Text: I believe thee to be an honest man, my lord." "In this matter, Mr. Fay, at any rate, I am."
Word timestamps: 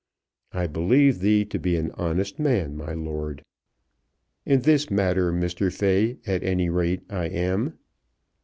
I 0.51 0.65
believe 0.65 1.19
thee 1.19 1.45
to 1.45 1.59
be 1.59 1.75
an 1.75 1.91
honest 1.91 2.39
man, 2.39 2.75
my 2.75 2.95
lord." 2.95 3.45
"In 4.47 4.61
this 4.61 4.89
matter, 4.89 5.31
Mr. 5.31 5.71
Fay, 5.71 6.17
at 6.25 6.41
any 6.41 6.71
rate, 6.71 7.03
I 7.07 7.25
am." 7.27 7.77